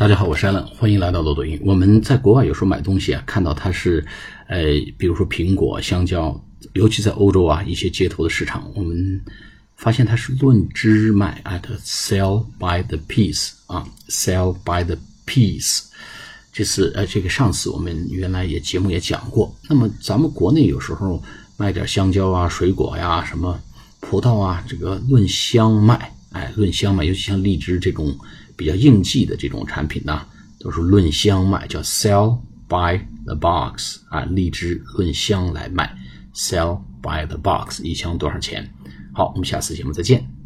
[0.00, 1.60] 大家好，我是艾伦，欢迎来到罗抖音。
[1.62, 4.02] 我们在国外有时候买东西啊，看到它是，
[4.48, 4.62] 呃，
[4.96, 6.42] 比如说苹果、香蕉，
[6.72, 9.22] 尤其在欧洲啊一些街头的市场，我们
[9.76, 15.82] 发现它是论只卖啊，sell by the piece 啊，sell by the piece。
[16.50, 19.54] 这次呃，这个上次我们原来也节目也讲过。
[19.68, 21.22] 那么咱们国内有时候
[21.58, 23.60] 卖点香蕉啊、水果呀、什么
[24.00, 28.16] 葡萄啊，这个论箱卖，哎，论箱卖，尤其像荔枝这种。
[28.56, 30.20] 比较应季的这种产品呢，
[30.58, 35.96] 都是论箱卖，叫 sell by the box 啊，荔枝论箱来卖
[36.34, 38.70] ，sell by the box，一箱多少钱？
[39.14, 40.39] 好，我们下次节目再见。